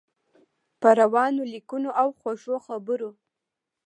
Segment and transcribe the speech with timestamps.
[0.81, 3.09] په روانو لیکنو او خوږو خبرو.